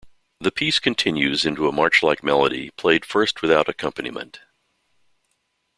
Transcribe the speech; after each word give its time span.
The 0.39 0.51
piece 0.51 0.79
continues 0.79 1.45
into 1.45 1.67
a 1.67 1.71
march-like 1.71 2.23
melody 2.23 2.71
played 2.71 3.05
first 3.05 3.43
without 3.43 3.69
accompaniment. 3.69 4.39